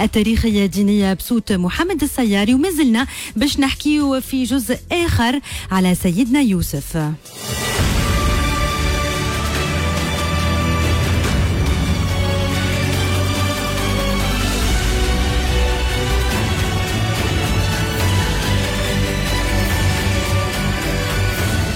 [0.00, 6.98] التاريخية الدينية بصوت محمد السياري وما زلنا باش نحكيو في جزء آخر على سيدنا يوسف.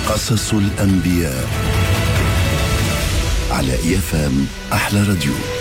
[0.08, 1.48] قصص الأنبياء
[3.50, 5.59] على إيفام أحلى راديو.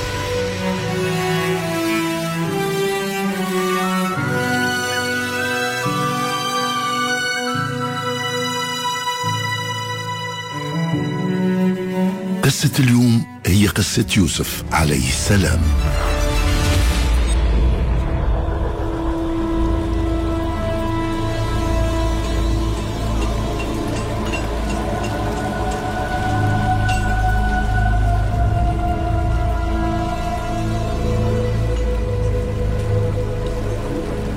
[12.69, 15.61] قصة اليوم هي قصة يوسف عليه السلام.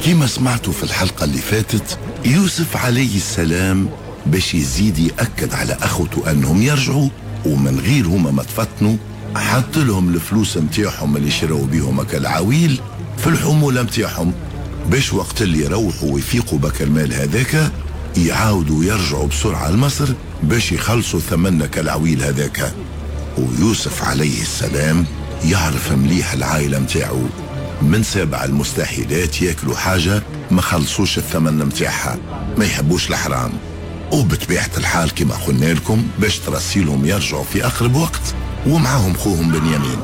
[0.05, 3.88] كما سمعتوا في الحلقة اللي فاتت يوسف عليه السلام
[4.27, 7.08] باش يزيد يأكد على أخوته أنهم يرجعوا
[7.46, 8.96] ومن غير هما ما تفتنوا
[9.36, 12.80] حط لهم الفلوس متاعهم اللي شراو بيهم العويل
[13.18, 14.32] في الحمولة متاعهم.
[14.90, 17.72] باش وقت اللي يروحوا ويفيقوا بك المال هذاك
[18.16, 20.08] يعاودوا يرجعوا بسرعة لمصر
[20.42, 22.72] باش يخلصوا ثمن كالعويل هذاك.
[23.38, 25.06] ويوسف عليه السلام
[25.44, 27.22] يعرف مليح العائلة متاعو.
[27.82, 32.18] من سابع المستحيلات ياكلوا حاجة ما خلصوش الثمن متاعها
[32.58, 33.52] ما يحبوش الحرام.
[34.12, 38.34] وبطبيعة الحال كما قلنا لكم باش ترسيلهم يرجعوا في أقرب وقت
[38.66, 39.98] ومعاهم خوهم بنيامين.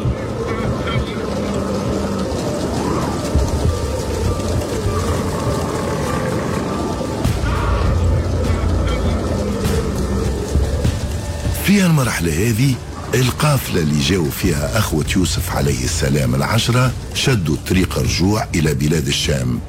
[11.65, 12.75] في المرحلة هذه
[13.15, 19.61] القافلة اللي جاوا فيها أخوة يوسف عليه السلام العشرة شدوا طريق الرجوع إلى بلاد الشام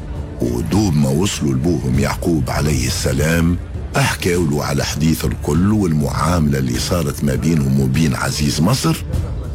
[0.42, 3.58] ودوب ما وصلوا لبوهم يعقوب عليه السلام
[3.98, 9.04] أحكوا له على حديث الكل والمعاملة اللي صارت ما بينهم وبين عزيز مصر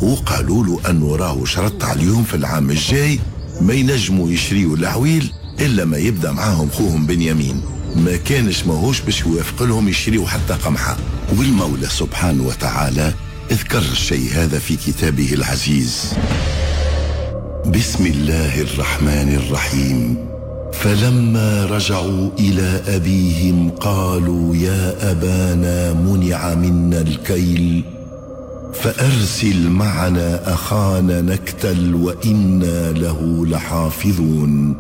[0.03, 3.21] وقالوا له أنه راهو شرط عليهم في العام الجاي
[3.61, 7.63] ما ينجموا يشريوا العويل إلا ما يبدأ معاهم خوهم بنيامين.
[7.97, 10.97] ما كانش ماهوش باش يوافق لهم يشريوا حتى قمحة.
[11.39, 13.15] والمولى سبحانه وتعالى
[13.51, 16.13] اذكر الشيء هذا في كتابه العزيز.
[17.67, 20.34] بسم الله الرحمن الرحيم.
[20.81, 27.85] فلما رجعوا إلى أبيهم قالوا يا أبانا منع منا الكيل
[28.75, 34.77] فأرسل معنا أخانا نكتل وإنا له لحافظون.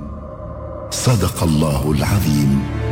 [0.90, 2.83] صدق الله العظيم.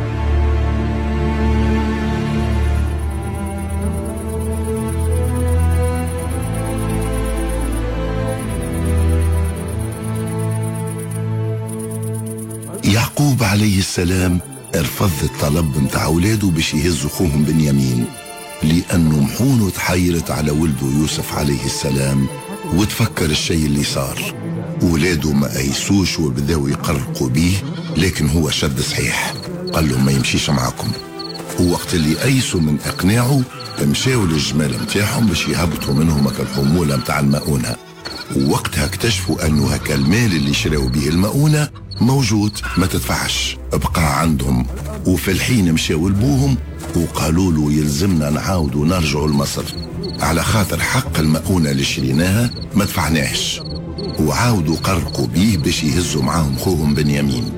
[13.63, 14.39] عليه السلام
[14.75, 18.05] ارفض الطلب متاع اولاده باش يهزوا خوهم بنيامين
[18.63, 22.27] لأنه محونه تحيرت على ولده يوسف عليه السلام
[22.73, 24.35] وتفكر الشيء اللي صار.
[24.81, 27.55] ولاده ما ايسوش وبداوا يقرقوا بيه
[27.97, 29.33] لكن هو شد صحيح.
[29.73, 30.91] قال لهم ما يمشيش معاكم.
[31.59, 33.41] ووقت اللي ايسوا من إقناعه
[33.81, 37.75] مشاو للجمال متاعهم باش يهبطوا منهم الحمولة متاع المؤونة.
[38.35, 41.69] ووقتها اكتشفوا أنه هكا المال اللي شراو به المؤونة
[42.01, 43.57] موجود ما تدفعش.
[43.73, 44.65] ابقى عندهم.
[45.05, 46.57] وفي الحين مشاو لبوهم
[46.95, 49.63] وقالوا له يلزمنا نعاودوا نرجعوا لمصر.
[50.19, 53.61] على خاطر حق المؤونة اللي شريناها ما دفعناهش.
[54.19, 57.51] وعاودوا قرقوا بيه باش يهزوا معاهم خوهم بنيامين.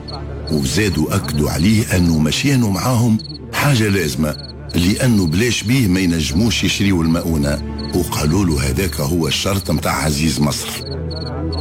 [0.51, 3.18] وزادوا أكدوا عليه أنه مشيانوا معاهم
[3.53, 4.38] حاجة لازمة
[4.75, 7.62] لأنه بلاش بيه ما ينجموش يشريوا المؤونة.
[7.95, 10.69] وقالوا له هذاك هو الشرط متاع عزيز مصر.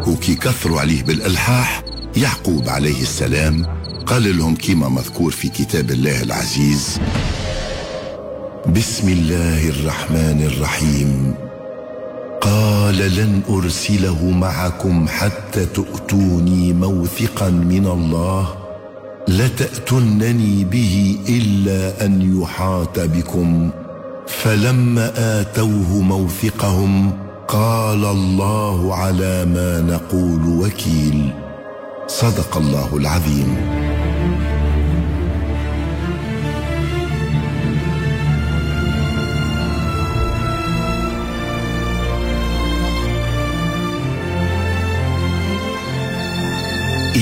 [0.06, 1.82] وكي كثروا عليه بالإلحاح
[2.16, 3.66] يعقوب عليه السلام
[4.06, 7.00] قال لهم كما مذكور في كتاب الله العزيز
[8.76, 11.34] بسم الله الرحمن الرحيم.
[12.40, 18.48] قال لن أرسله معكم حتى تؤتوني موثقا من الله
[19.28, 23.70] لتاتونني به إلا أن يحاط بكم.
[24.26, 27.12] فلما آتوه موثقهم
[27.48, 31.43] قال الله على ما نقول وكيل.
[32.08, 33.56] صدق الله العظيم.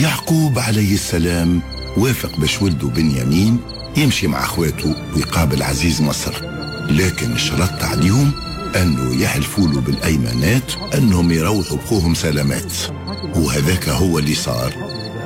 [0.03, 1.63] يعقوب عليه السلام
[1.97, 3.59] وافق باش ولده بنيامين
[3.97, 6.33] يمشي مع أخواته ويقابل عزيز مصر
[6.91, 8.33] لكن شرط عليهم
[8.77, 12.73] أنه يحلفوا له بالأيمانات أنهم يروحوا بخوهم سلامات.
[13.37, 14.73] وهذاك هو اللي صار.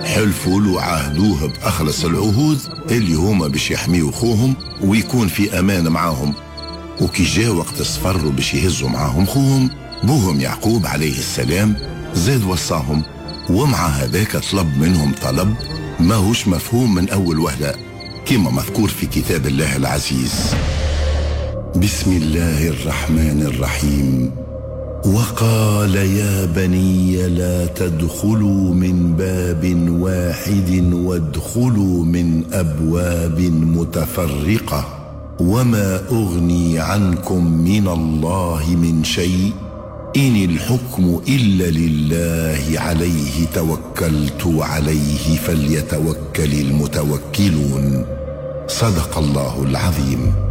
[0.04, 2.58] حلفوا له عاهدوه بأخلص العهود
[2.90, 6.34] اللي هما باش يحميوا خوهم ويكون في أمان معاهم.
[7.00, 9.70] وكي جاء وقت صفروا باش يهزوا معاهم خوهم
[10.02, 11.76] بوهم يعقوب عليه السلام
[12.14, 13.02] زاد وصاهم.
[13.50, 15.54] ومع هذاك طلب منهم طلب
[16.00, 17.74] ماهوش مفهوم من أول وهلة
[18.26, 20.54] كما مذكور في كتاب الله العزيز.
[21.82, 24.30] بسم الله الرحمن الرحيم.
[25.06, 34.84] وقال يا بني لا تدخلوا من باب واحد وادخلوا من أبواب متفرقة.
[35.40, 39.52] وما أغني عنكم من الله من شيء.
[40.16, 48.04] إن الحكم إلا لله عليه توكلت عليه فليتوكل المتوكلون.
[48.68, 50.45] صدق الله العظيم.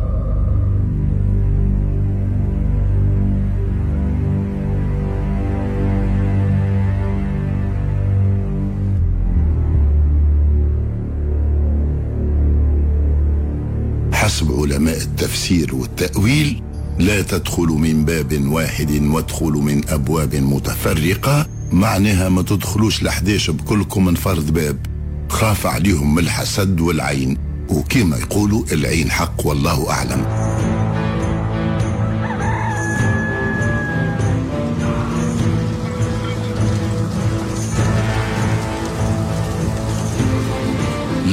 [14.76, 16.62] علماء التفسير والتأويل
[17.00, 21.48] لا تدخلوا من باب واحد وادخلوا من أبواب متفرقة.
[21.72, 24.78] معناها ما تدخلوش لحداش بكلكم من فرد باب.
[25.30, 27.38] خاف عليهم الحسد والعين
[27.70, 30.55] وكما يقولوا العين حق والله أعلم.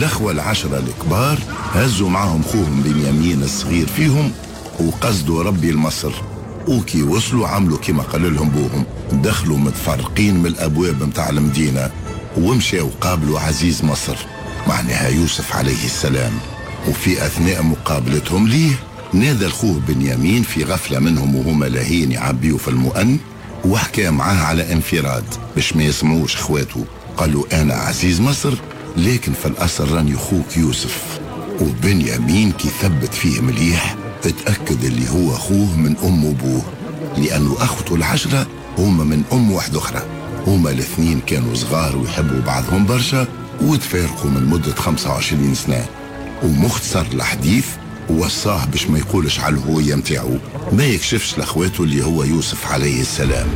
[0.03, 1.39] الأخوة العشرة الكبار
[1.73, 4.33] هزوا معهم خوهم بنيامين الصغير فيهم
[4.81, 6.13] وقصدوا ربي المصر.
[6.69, 8.85] وكي وصلوا عملوا كما قال لهم بوهم.
[9.13, 11.91] دخلوا متفرقين من الأبواب متاع المدينة
[12.39, 14.17] ومشاو قابلوا عزيز مصر
[14.67, 16.33] معناها يوسف عليه السلام.
[16.89, 18.73] وفي أثناء مقابلتهم ليه
[19.13, 23.19] نادى الخوه بنيامين في غفلة منهم وهما لاهين يعبيوا في المؤن
[23.65, 25.25] وحكى معاه على انفراد
[25.55, 26.85] باش ما يسمعوش إخواته.
[27.17, 28.55] قالوا أنا عزيز مصر
[28.97, 31.21] لكن في الاصل راني أخوك يوسف.
[31.61, 36.63] وبنيامين كي ثبت فيه مليح اتأكد اللي هو أخوه من أم وأبوه
[37.19, 38.47] لأنه أخوته العشرة
[38.79, 40.03] هما من أم واحدة أخرى.
[40.47, 43.27] هما الاثنين كانوا صغار ويحبوا بعضهم برشا
[43.63, 45.87] وتفارقوا من مدة 25 سنة.
[46.43, 47.67] ومختصر الحديث
[48.11, 50.37] وصاه باش ما يقولش على الهوية متاعو.
[50.73, 53.47] ما يكشفش لأخواته اللي هو يوسف عليه السلام.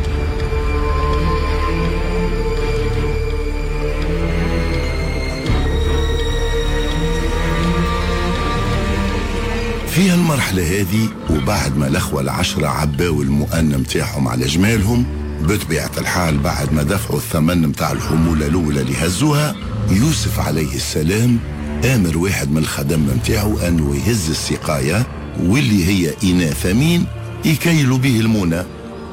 [9.96, 15.06] في المرحلة هذه وبعد ما الأخوة العشرة عباوا المؤن متاعهم على جمالهم
[15.42, 19.54] بطبيعة الحال بعد ما دفعوا الثمن متاع الحمولة الأولى اللي هزوها
[19.90, 21.38] يوسف عليه السلام
[21.84, 25.06] آمر واحد من الخدم متاعه أنه يهز السقاية
[25.40, 27.06] واللي هي إناء ثمين
[27.44, 28.66] يكيلوا به المونة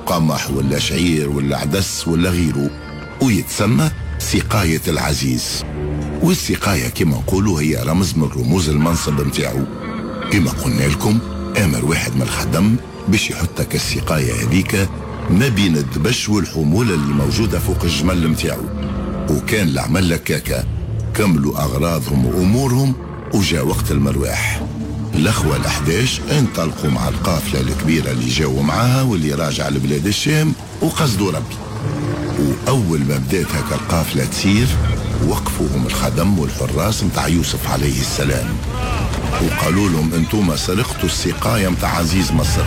[0.05, 2.69] قمح ولا شعير ولا عدس ولا غيره
[3.21, 5.63] ويتسمى سقاية العزيز.
[6.21, 9.67] والسقاية كما نقولوا هي رمز من رموز المنصب متاعه
[10.33, 11.19] كما قلنا لكم
[11.57, 12.75] آمر واحد من الخدم
[13.07, 14.89] باش يحط السقاية هذيك
[15.29, 18.63] ما بين الدبش والحمولة اللي موجودة فوق الجمل متاعو.
[19.29, 20.63] وكان العمل لكاكا
[21.13, 22.93] كملوا أغراضهم وأمورهم
[23.33, 24.61] وجاء وقت المرواح.
[25.15, 31.55] الأخوة الأحداش انطلقوا مع القافلة الكبيرة اللي جاوا معاها واللي راجع لبلاد الشام وقصدوا ربي.
[32.39, 34.67] وأول ما بدات هكا القافلة تسير
[35.27, 38.47] وقفوهم الخدم والحراس متاع يوسف عليه السلام.
[39.41, 42.65] وقالوا لهم أنتم سرقتوا السقاية متاع عزيز مصر.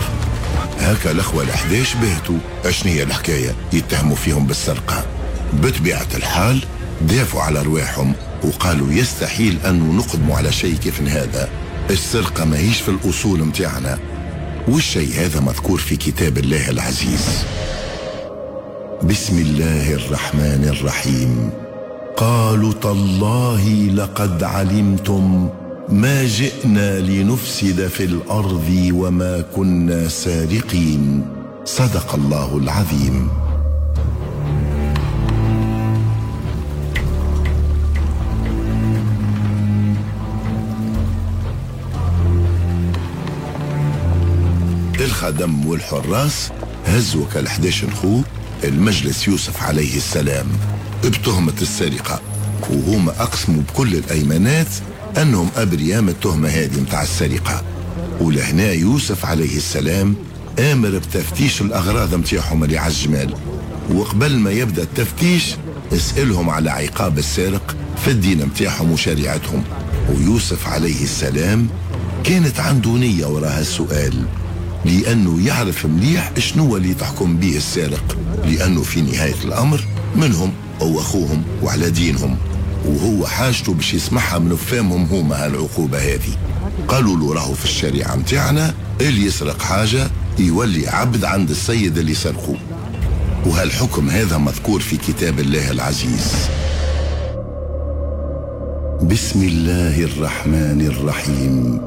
[0.79, 2.37] هكا الأخوة الاحداش بهتوا.
[2.65, 5.05] اشنو هي الحكاية؟ يتهموا فيهم بالسرقة.
[5.53, 6.63] بطبيعة الحال
[7.01, 11.49] دافعوا على رواحهم وقالوا يستحيل أن نقدموا على شيء كيف هذا.
[11.89, 13.99] السرقة ماهيش في الأصول متاعنا.
[14.67, 17.45] والشيء هذا مذكور في كتاب الله العزيز.
[19.03, 21.49] بسم الله الرحمن الرحيم.
[22.17, 25.49] قالوا تالله لقد علمتم
[25.89, 31.25] ما جئنا لنفسد في الأرض وما كنا سارقين.
[31.65, 33.29] صدق الله العظيم.
[44.99, 46.51] الخدم والحراس
[46.85, 48.21] هزوا كال11 خو
[48.63, 50.47] المجلس يوسف عليه السلام.
[51.05, 52.21] بتهمة السرقة
[52.69, 54.67] وهما أقسموا بكل الأيمانات
[55.17, 57.63] أنهم أبرياء من التهمة هذه متاع السرقة.
[58.21, 60.15] ولهنا يوسف عليه السلام
[60.59, 63.33] آمر بتفتيش الأغراض متاعهم اللي على الجمال.
[63.93, 65.55] وقبل ما يبدأ التفتيش
[65.93, 69.63] اسألهم على عقاب السارق في الدين متاعهم وشريعتهم.
[70.09, 71.67] ويوسف عليه السلام
[72.23, 74.13] كانت عنده نية وراها السؤال
[74.85, 79.83] لأنه يعرف مليح شنو اللي تحكم به السارق لأنه في نهاية الأمر
[80.15, 82.37] منهم أو أخوهم وعلى دينهم.
[82.85, 86.37] وهو حاجته باش يسمعها من فمهم هما هالعقوبة هذه.
[86.87, 90.07] قالوا له راهو في الشريعة متاعنا اللي يسرق حاجة
[90.39, 92.55] يولي عبد عند السيد اللي سرقه.
[93.45, 96.33] وهالحكم هذا مذكور في كتاب الله العزيز.
[99.03, 101.81] بسم الله الرحمن الرحيم.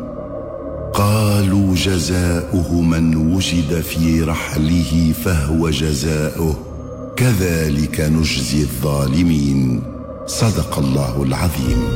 [0.95, 6.59] قالوا جزاؤه من وجد في رحله فهو جزاؤه.
[7.17, 9.83] كذلك نجزي الظالمين.
[10.27, 11.89] صدق الله العظيم.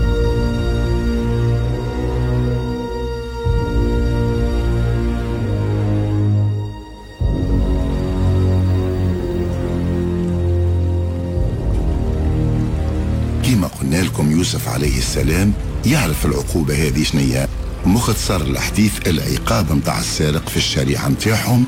[13.42, 15.52] كما قلنا لكم يوسف عليه السلام
[15.86, 17.48] يعرف العقوبة هذه شنية.
[17.86, 21.64] مختصر الحديث العقاب متاع السارق في الشريعة متاعهم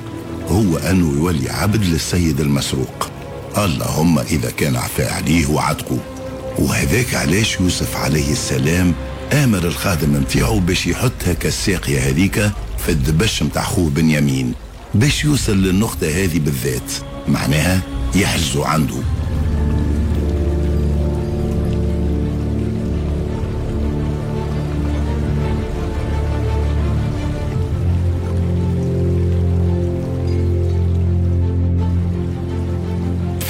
[0.49, 3.09] هو أنه يولي عبد للسيد المسروق.
[3.59, 6.16] اللهم إذا كان عفا عليه وعتقه.
[6.59, 8.95] وهذاك علاش يوسف عليه السلام
[9.33, 14.53] آمر الخادم متاعو باش يحط هكا الساقية هذيك في الدبش متاع خوه بنيامين
[14.95, 16.93] باش يوصل للنقطة هذه بالذات
[17.29, 17.81] معناها
[18.15, 18.97] يحجزوا عنده.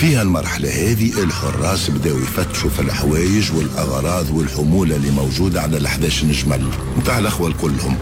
[0.00, 6.26] في هالمرحلة هذه الحراس بداوا يفتشوا في الحوايج والأغراض والحمولة اللي موجودة على ال 11
[6.26, 7.96] جمل متاع الأخوة كلهم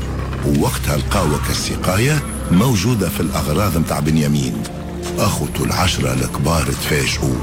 [0.46, 4.62] ووقتها لقاو كالسقاية موجودة في الأغراض متاع بنيامين.
[5.18, 7.34] أخوته العشرة الكبار تفاجئوا.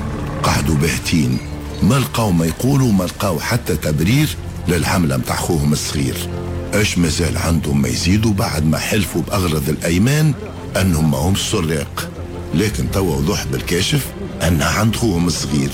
[0.43, 1.37] قعدوا باهتين.
[1.83, 4.29] ما لقاو ما يقولوا ما لقاو حتى تبرير
[4.67, 6.29] للحملة متاع خوهم الصغير.
[6.73, 10.33] اش مازال عندهم ما يزيدوا بعد ما حلفوا بأغرض الأيمان
[10.81, 12.09] أنهم ما هم سراق
[12.53, 14.05] لكن توا وضح بالكاشف
[14.47, 15.71] أنها عند خوهم الصغير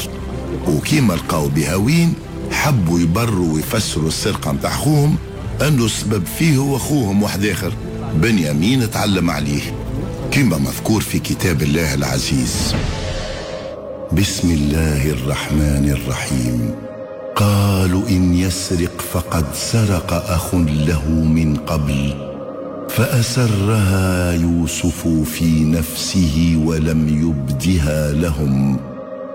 [0.67, 2.13] وكيما لقاو بهاوين
[2.51, 5.15] حبوا يبروا ويفسروا السرقة متاع خوهم
[5.61, 7.73] أنه السبب فيه هو خوهم واحد آخر.
[8.13, 9.61] بنيامين تعلم عليه.
[10.31, 12.75] كما مذكور في كتاب الله العزيز.
[14.11, 16.75] بسم الله الرحمن الرحيم.
[17.35, 22.26] قالوا إن يسرق فقد سرق أخ له من قبل.
[22.89, 28.79] فأسرها يوسف في نفسه ولم يبدها لهم.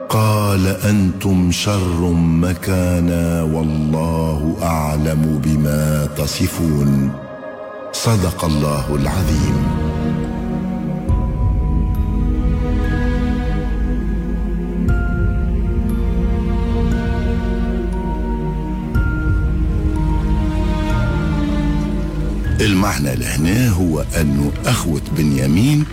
[0.08, 7.10] قال أنتم شر مكانا والله أعلم بما تصفون.
[7.92, 9.91] صدق الله العظيم.
[22.62, 25.84] المعنى لهنا هو أنه أخوة بنيامين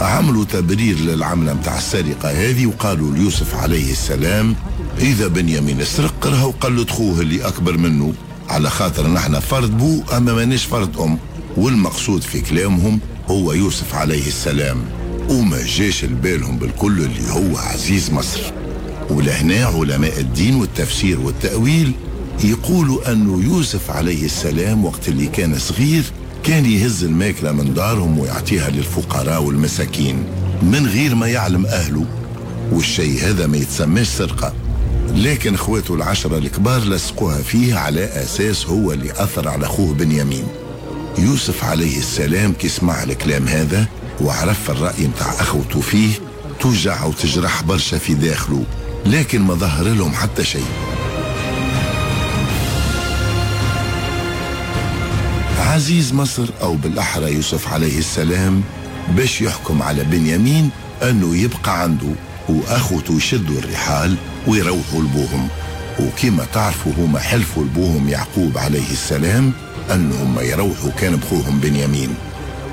[0.00, 4.54] عملوا تبرير للعملة متاع السرقة هذه وقالوا ليوسف عليه السلام
[4.98, 8.12] إذا بنيامين سرق راهو قلد خوه اللي أكبر منه
[8.48, 11.18] على خاطر نحن فرد بو أما مانيش فرد أم.
[11.56, 14.76] والمقصود في كلامهم هو يوسف عليه السلام
[15.30, 18.40] وما جاش لبالهم بالكل اللي هو عزيز مصر.
[19.10, 21.92] ولهنا علماء الدين والتفسير والتأويل
[22.44, 26.04] يقولوا أنه يوسف عليه السلام وقت اللي كان صغير
[26.42, 30.24] كان يهز الماكلة من دارهم ويعطيها للفقراء والمساكين
[30.62, 32.04] من غير ما يعلم أهله
[32.72, 34.52] والشيء هذا ما يتسماش سرقة.
[35.14, 40.44] لكن أخواته العشرة الكبار لصقوها فيه على أساس هو اللي أثر على أخوه بنيامين.
[41.18, 43.86] يوسف عليه السلام كي سمع الكلام هذا
[44.20, 46.10] وعرف الرأي متاع أخوته فيه
[46.60, 48.64] توجع وتجرح برشا في داخله
[49.06, 50.66] لكن ما ظهر لهم حتى شيء.
[55.78, 58.62] عزيز مصر أو بالأحرى يوسف عليه السلام
[59.16, 60.70] باش يحكم على بنيامين
[61.02, 62.06] أنه يبقى عنده
[62.48, 64.16] وأخوته يشدوا الرحال
[64.46, 65.48] ويروحوا لبوهم.
[66.00, 69.52] وكما تعرفوا هما حلفوا لبوهم يعقوب عليه السلام
[69.94, 72.14] أنهم يروحوا كان بخوهم بنيامين.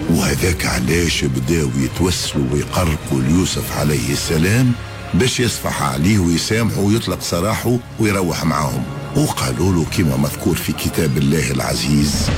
[0.09, 4.71] وهذاك علاش بداوا يتوسلوا ويقرقوا ليوسف عليه السلام
[5.13, 8.83] باش يصفح عليه ويسامحه ويطلق سراحه ويروح معاهم.
[9.15, 12.29] وقالوا له كما مذكور في كتاب الله العزيز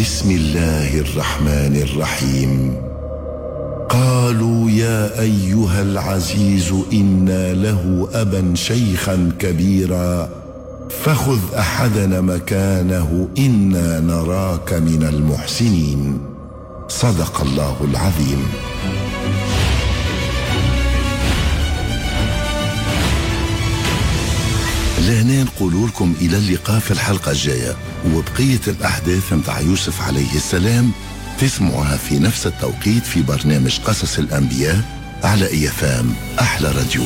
[0.00, 2.76] بسم الله الرحمن الرحيم.
[3.88, 10.28] قالوا يا أيها العزيز إنا له أبا شيخا كبيرا
[11.04, 16.20] فخذ أحدنا مكانه إنا نراك من المحسنين.
[16.88, 18.42] صدق الله العظيم.
[25.08, 27.76] لهنا نقول لكم إلى اللقاء في الحلقة الجاية.
[28.14, 30.92] وبقية الأحداث متاع يوسف عليه السلام
[31.38, 34.82] تسمعها في نفس التوقيت في برنامج قصص الأنبياء
[35.22, 37.02] على إيفام أحلى راديو.